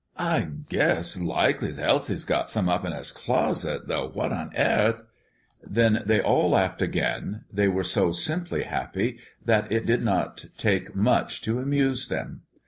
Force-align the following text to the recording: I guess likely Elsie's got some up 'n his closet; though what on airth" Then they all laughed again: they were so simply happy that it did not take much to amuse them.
I 0.17 0.47
guess 0.67 1.19
likely 1.19 1.71
Elsie's 1.79 2.25
got 2.25 2.49
some 2.49 2.67
up 2.69 2.83
'n 2.83 2.91
his 2.91 3.11
closet; 3.11 3.87
though 3.87 4.09
what 4.11 4.33
on 4.33 4.49
airth" 4.55 5.05
Then 5.63 6.01
they 6.07 6.19
all 6.19 6.49
laughed 6.49 6.81
again: 6.81 7.45
they 7.53 7.67
were 7.67 7.83
so 7.83 8.11
simply 8.11 8.63
happy 8.63 9.19
that 9.45 9.71
it 9.71 9.85
did 9.85 10.01
not 10.01 10.45
take 10.57 10.95
much 10.95 11.41
to 11.43 11.59
amuse 11.59 12.07
them. 12.07 12.41